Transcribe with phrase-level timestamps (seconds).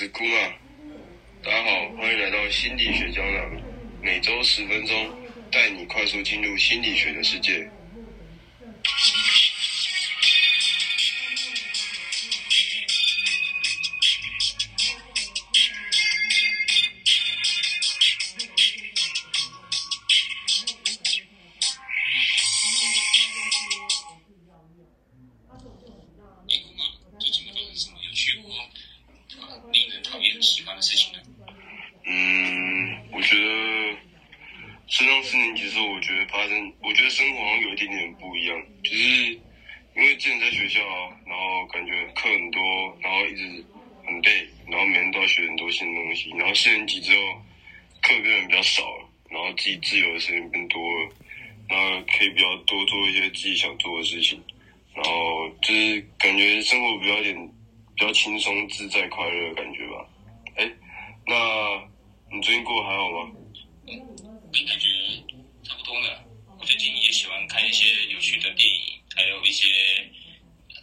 [0.00, 0.56] 是姑啊，
[1.44, 3.62] 大家好，欢迎来到心理学胶囊，
[4.00, 4.96] 每周十分钟，
[5.52, 7.68] 带你快速进入心理学的世界。
[35.30, 39.32] 四年级的时候，我觉得发生，我觉得生活好像有一点点不一样，就是
[39.94, 43.64] 因为之前在学校啊，然后感觉课很多，然后一直
[44.04, 46.30] 很累，然后每天都要学很多新的东西。
[46.30, 47.20] 然后四年级之后，
[48.02, 51.08] 课变得比较少了，然后自己自由的时间变多了，
[51.68, 54.42] 然后可以比较多做一些自己想做的事情，
[54.96, 57.36] 然后就是感觉生活比较点
[57.94, 60.08] 比较轻松、自在、快乐的感觉吧。
[60.56, 60.68] 哎，
[61.24, 61.88] 那
[62.34, 63.30] 你最近过得还好吗？
[63.86, 64.89] 感觉差不多呢。
[66.60, 69.66] 我最近也喜欢看一些有趣的电影，还有一些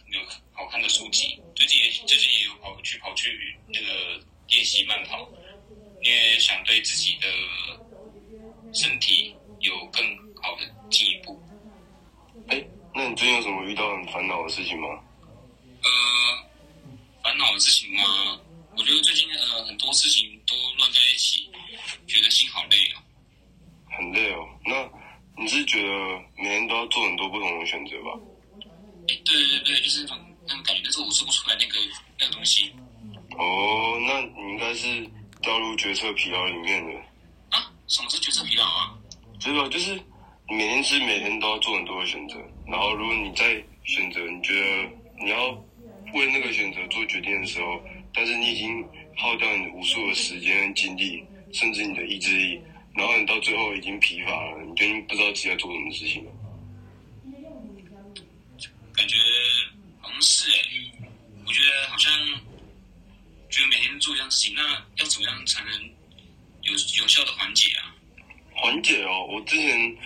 [0.08, 0.20] 有
[0.52, 1.40] 好看的书籍。
[1.54, 5.30] 最近也最近也有跑去跑去那个练习慢跑，
[6.02, 7.28] 因为想对自己的
[8.74, 10.02] 身体有更
[10.42, 11.40] 好的进一步。
[12.48, 12.60] 哎，
[12.92, 14.88] 那你最近有什么遇到很烦恼的事情吗？
[15.84, 16.50] 呃，
[17.22, 18.40] 烦恼的事情吗？
[18.76, 21.48] 我觉得最近呃很多事情都乱在一起，
[22.08, 23.02] 觉得心好累哦。
[23.96, 24.74] 很累哦，那
[25.38, 25.88] 你是觉得
[26.36, 28.18] 每天都要做很多不同的选择吧？
[29.06, 31.74] 对对对，就是那种那种感觉，但是我说不出来那个
[32.18, 32.72] 那个东西。
[33.38, 35.08] 哦，那你应该是
[35.40, 36.92] 掉入决策疲劳里面的。
[37.50, 37.72] 啊？
[37.86, 38.98] 什么是决策疲劳啊？
[39.38, 39.94] 知道，就是
[40.48, 42.34] 你每天是每天都要做很多的选择，
[42.66, 44.90] 然后如果你在选择，你觉得
[45.24, 45.50] 你要
[46.14, 47.80] 为那个选择做决定的时候，
[48.12, 48.84] 但是你已经
[49.16, 52.60] 耗掉你无数的时间、精力，甚至你的意志力。
[52.98, 56.32] 然后你到最后已经疲乏了，你就已经不知道自己在做什么事情了。
[58.92, 59.16] 感觉
[60.00, 60.58] 好像是哎，
[61.46, 62.12] 我觉得好像
[63.48, 65.72] 觉得每天做一样事情，那要怎么样才能
[66.62, 67.94] 有有效的缓解啊？
[68.56, 69.96] 缓解哦，我之前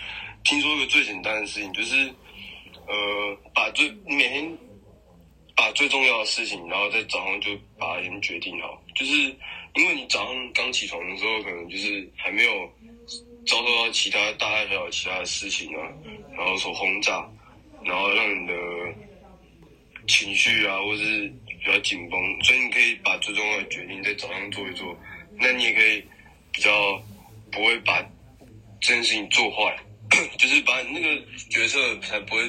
[0.44, 1.96] 听说一个最简单的事情，就是
[2.86, 4.58] 呃，把最每天
[5.56, 9.34] 把最重要的事情，然后在早上就把它先决定好，就是。
[9.74, 12.70] 因为你早上刚起床的时候，可能就是还没有
[13.46, 15.88] 遭受到其他大大小小其他的事情啊，
[16.36, 17.26] 然后所轰炸，
[17.82, 18.52] 然后让你的
[20.06, 24.94] 情绪啊，或是比较紧绷，所以你可以把最重要的决定在早上做一做，
[25.40, 26.04] 那你也可以
[26.52, 27.02] 比较
[27.50, 28.02] 不会把
[28.78, 29.74] 这件事情做坏，
[30.36, 32.42] 就是把你那个决策才不会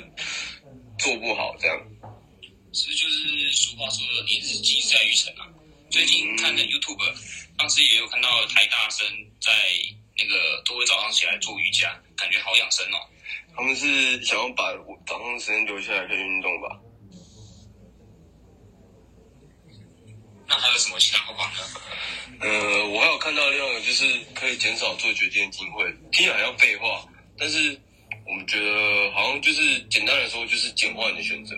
[0.99, 1.81] 做不好这样。
[2.73, 5.47] 其实就是俗话说的“一日积在于晨”啊。
[5.91, 6.97] 最近看的 YouTube，
[7.55, 9.05] 当时也有看到台大生
[9.39, 9.51] 在
[10.17, 12.97] 那个都会早上起来做瑜伽，感觉好养生哦。
[13.55, 14.73] 他们是想要把
[15.05, 16.79] 早上时间留下来可以运动吧？
[20.47, 21.81] 那还有什么其他方法呢？
[22.41, 25.91] 呃，我还有看到另外一个，就是可以减少做决定的机会。
[26.11, 27.07] 听起来像废话，
[27.37, 27.79] 但是
[28.25, 31.55] 我们觉得好像就是简单来说，就是简化你的选择。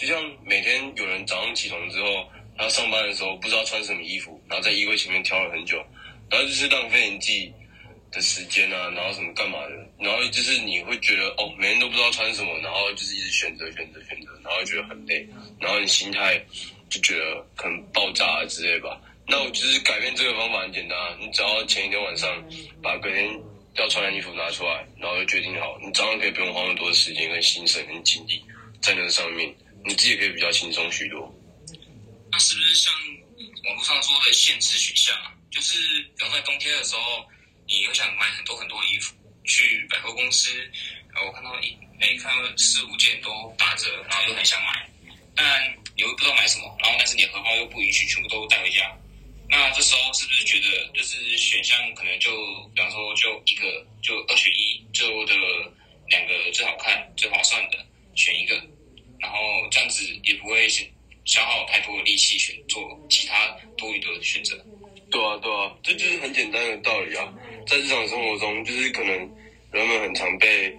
[0.00, 2.26] 就像每天有人早上起床之后。
[2.56, 5.78] 然后上班的时候不知道穿什么衣服，然后在衣柜前面挑了很久，
[6.28, 7.50] 然后就是浪费你自己
[8.12, 15.26] 的时间啊，然后什么干嘛的，然后就是你会觉得哦，每天都不知道穿什么，然后就是一直选择选择选择，然后觉得很累，
[15.58, 16.38] 然后你心态
[16.90, 19.00] 就觉得可能爆炸啊之类吧。
[19.26, 22.28] 那我就是改变这个方法很简单，你只要前一天晚上
[22.82, 23.26] 把隔天
[23.76, 28.44] 要穿的衣服拿出来，然后就决定好，你早上可以不用花那么多的时间跟心神跟精力
[28.82, 29.50] 在那上面，
[29.84, 31.32] 你自己可以比较轻松许多。
[32.32, 32.94] 那是不是像
[33.66, 35.34] 网络上说的限制选项啊？
[35.50, 37.26] 就是比方在冬天的时候，
[37.66, 39.12] 你又想买很多很多衣服，
[39.44, 40.48] 去百货公司，
[41.12, 44.88] 然后我看到一每看到四五件都打折，然后又很想买，
[45.34, 48.96] 但你又不知道买什么，然后但是你荷包又不允许全部都带回家，
[49.48, 52.30] 那这时候是不是觉得就是选项可能就
[52.76, 55.34] 比方说就一个就二选一，最后的
[56.08, 57.84] 两个最好看最划算的
[58.14, 58.54] 选一个，
[59.18, 59.36] 然后
[59.68, 60.88] 这样子也不会选。
[61.26, 64.56] 消耗太多的力气选做其他多余的选择，
[65.10, 67.32] 对啊，对啊，这就是很简单的道理啊。
[67.70, 69.16] 在日常生活中，就是可能
[69.70, 70.76] 人们很常被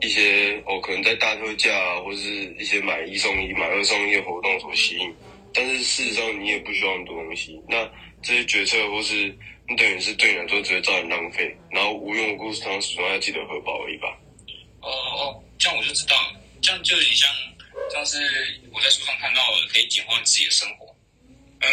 [0.00, 2.28] 一些哦，可能在大特价啊，或是
[2.58, 5.14] 一些买一送一、买二送一的活动所吸引。
[5.52, 7.60] 但是事实上，你也不需要很多东西。
[7.68, 7.86] 那
[8.22, 9.36] 这些决策或是
[9.68, 14.08] 你等于是对你来说只会造成浪费，然后无用无故常损害自己的荷包而已吧。
[14.80, 16.16] 哦哦，这样我就知道，
[16.62, 17.28] 这样就点像。
[17.92, 18.16] 像是
[18.72, 20.86] 我在书上看到的，可以简化自己的生活。
[21.60, 21.68] 嗯，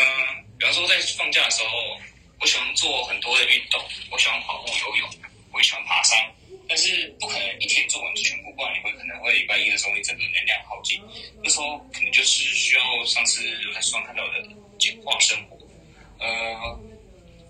[0.58, 2.02] 比方说在放假的时候，
[2.40, 3.82] 我喜欢做很多的运动，
[4.12, 5.10] 我喜欢跑步、游泳，
[5.52, 6.18] 我也喜欢爬山。
[6.70, 11.02] 但是不可能一天做完全部，不然你会可能会礼拜一的时候你整个能量耗尽。
[11.42, 13.42] 那时候可能就是需要上次
[13.74, 14.44] 在书上看到的
[14.78, 15.58] 简化生活。
[16.20, 16.80] 呃，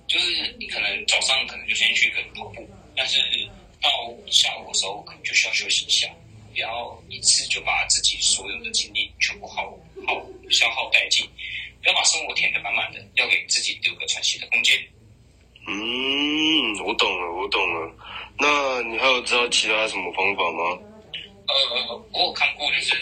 [0.07, 3.19] 就是你可能早上可能就先去个跑步，但是
[3.81, 3.89] 到
[4.29, 6.07] 下午的时候可能就需要休息一下，
[6.51, 9.63] 不要一次就把自己所有的精力全部耗
[10.05, 11.27] 耗消耗殆尽，
[11.87, 14.77] 要把生活填得满满的，要给自己留个喘息的空间。
[15.65, 17.95] 嗯，我懂了，我懂了。
[18.37, 20.77] 那你还有知道其他什么方法吗？
[21.47, 22.93] 呃，我有看过，就是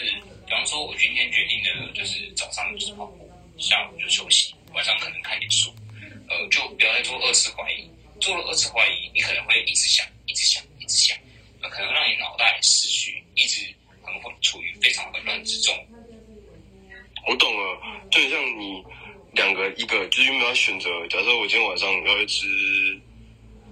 [0.46, 3.28] 比方说，我今天决定的就是早上就是跑步，
[3.58, 5.74] 下午就休息，晚上可能看点书。
[6.28, 7.90] 呃，就不要再做二次怀疑。
[8.20, 11.18] 做了二次怀疑，你可能会一直想，一直想，一直想，
[11.60, 13.66] 那可能让你脑袋思绪一直
[14.02, 15.74] 很混，处于非常混乱之中。
[17.26, 17.80] 我懂了，
[18.10, 18.82] 就很像你
[19.32, 20.88] 两个，一个就是没有选择。
[21.08, 23.00] 假设我今天晚上要去吃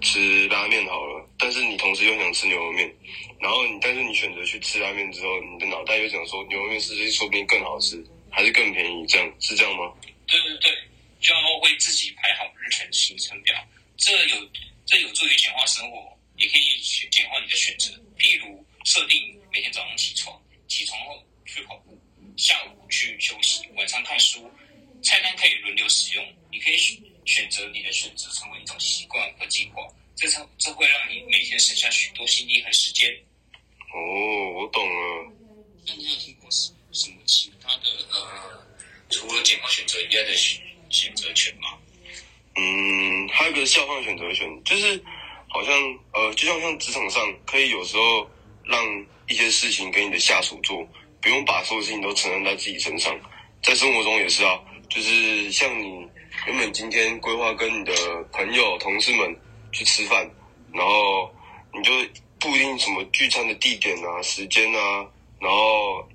[0.01, 2.93] 吃拉面好了，但是你同时又想吃牛肉面，
[3.39, 9.07] 然后你但是你选择去吃拉面之后，你的脑袋又想说牛肉面是不是说不定更好吃，还是更便宜？
[9.07, 9.95] 这样是这样吗？
[10.27, 10.73] 对对对，
[11.21, 13.55] 就要为自己排好日程行程表。
[13.97, 14.37] 这有
[14.85, 16.79] 这有助于简化生活，也可以
[17.11, 17.91] 简化你的选择。
[18.19, 20.37] 譬如设定每天早上起床，
[20.67, 21.97] 起床后去跑步，
[22.37, 24.51] 下午去休息，晚上看书。
[25.03, 29.87] 菜单可以轮流使用，你可以选选择你的选择成为一种习惯和计划。
[30.17, 33.11] 这这这会让你每天省下许多心力和时间。
[33.93, 35.33] 哦，我懂了。
[35.87, 38.67] 那你有听过什什么其他的呃，
[39.11, 41.79] 除了简化选择以外的选选择权吗？
[42.57, 45.03] 嗯，还有一个下放选择权，就是
[45.49, 45.75] 好像
[46.13, 48.31] 呃，就像像职场上，可以有时候
[48.65, 50.89] 让一些事情给你的下属做，
[51.25, 53.19] 不用把所有事情都承担在自己身上。
[53.63, 54.61] 在生活中也是啊，
[54.91, 56.07] 就是像你
[56.47, 57.93] 原本今天规划跟你的
[58.31, 59.35] 朋友、同事们
[59.73, 60.31] 去吃饭，
[60.71, 61.35] 然后
[61.73, 61.91] 你就
[62.39, 65.07] 不一定什么聚餐的地点啊、时间啊，
[65.41, 66.07] 然后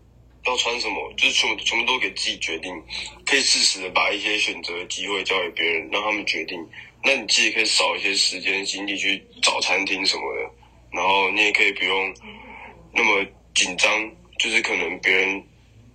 [0.46, 2.72] 要穿什么，就是全部全部都给自己决定，
[3.26, 6.64] 可以适时的把一些选择机会交给别人，让他们决定。
[7.04, 10.52] 那你自己可以少一些时间精力去找餐厅什么的，
[10.92, 12.14] 然后你也可以不用
[12.94, 13.26] 那么
[13.56, 15.44] 紧张，就是可能别人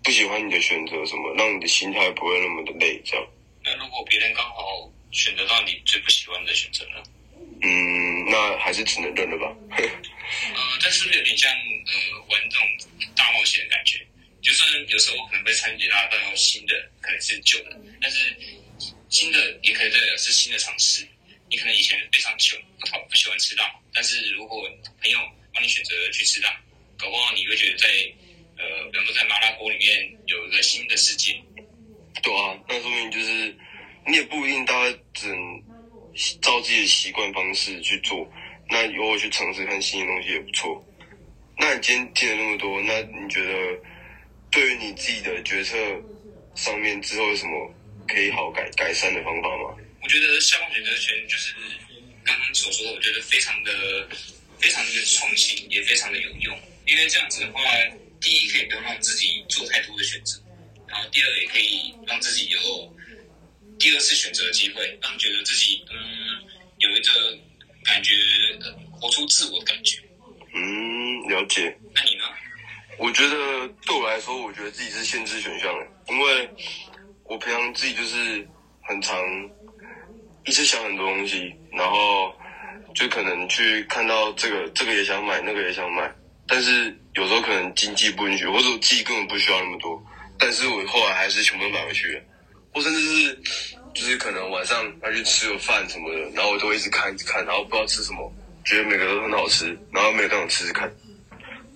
[0.03, 3.27] 不喜欢你的选择什么，让你的心态不会那么的累，这样。
[3.65, 7.03] 那如果别人刚好选择到你最不喜欢的选择呢？
[7.63, 9.57] 嗯，那还是只能认了吧。
[9.71, 12.69] 呃，但是有点像呃玩这种
[13.17, 14.07] 大冒险的感觉，
[14.43, 18.37] 就算有时候可能被参与拉到新的，可能是旧的，但是
[19.09, 21.09] 新的也可以代表是新的尝试。
[21.49, 23.65] 你可能以前非常喜欢不讨不喜欢吃辣，
[23.95, 24.69] 但是如果
[25.01, 25.19] 朋友
[25.55, 26.61] 帮你选择去吃辣，
[26.99, 27.89] 搞不好你会觉得在
[28.57, 31.35] 呃，比方说在麻辣锅里面有一个新的世界。
[32.23, 33.55] 对啊，那说明就是
[34.07, 35.63] 你也不一定大家只能
[36.41, 38.27] 照自己的习惯方式去做，
[38.71, 40.83] 那偶尔去尝试看新的东西也不错。
[41.59, 43.79] 那你今天听了那么多，那你觉得
[44.51, 45.77] 对于你自己的决策
[46.55, 47.75] 上面之后有什么
[48.09, 49.77] 可以好改改善的方法吗？
[50.03, 51.55] 我觉得下方选择权就是
[52.25, 54.09] 刚刚所说的，我觉得非常的
[54.59, 56.59] 非常的创新，也非常的有用。
[56.87, 57.61] 因为这样子的话，
[58.25, 60.41] 第一可以不用让自己做太多的选择，
[60.89, 62.59] 然后第二也可以让自己有
[63.79, 65.97] 第二次选择的机会，让觉得自己嗯
[66.79, 67.39] 有一个
[67.85, 68.15] 感觉，
[68.63, 70.01] 呃活出自我的感觉。
[70.55, 71.77] 嗯，了解。
[71.95, 72.25] 那你呢？
[72.97, 76.49] 我觉得对我来说，我觉得自己是限制选项的，因为
[77.25, 78.49] 我平常自己就是
[78.83, 79.21] 很常
[80.47, 82.33] 一直想很多东西，然后
[82.95, 86.11] 就可能去看到这个这个也想买，那个也想买，
[86.47, 90.03] 但是有时候可能经济不允许，或者我自己根本不需要那么多，
[90.39, 92.23] 但是我后来还是全部都买回去了，
[92.73, 93.39] 或甚至是
[93.95, 98.33] 就是可能晚上要去吃个饭什么的，然后我都会一直看一直看，然后不知道吃什么，
[98.65, 100.93] 觉得每个都很好吃，然后每个都想吃吃看。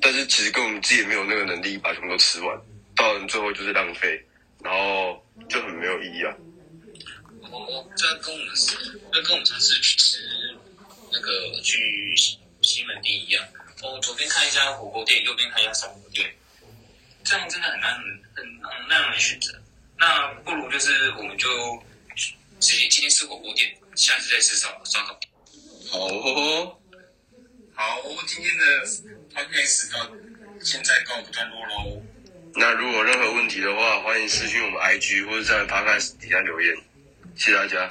[0.00, 2.56] 但是其实跟我们自己也没有那个能力把全部都吃完，
[2.94, 4.20] 到了最后就是浪费，
[4.62, 6.34] 然后就很没有意义啊。
[7.50, 8.48] 哦，这跟我们
[9.12, 10.18] 这跟我们上次去吃
[11.10, 13.42] 那个去西西门町一样。
[13.82, 16.34] 哦，左边看一家火锅店，右边看一家烧烤店，
[17.24, 17.94] 这样真的很难
[18.34, 19.60] 很很难让人选择。
[19.98, 21.48] 那不如就是我们就
[22.60, 25.18] 直接今天吃火锅店，下次再吃烧烧烤。
[25.90, 26.78] 好哦，
[27.74, 28.86] 好，今天的
[29.34, 30.10] podcast 到
[30.62, 32.02] 现在告一段落喽。
[32.54, 36.76] 那如果任何问题的话，欢迎私信我们 IG 或者在 Podcast 底下留言，
[37.36, 37.88] 谢谢大家。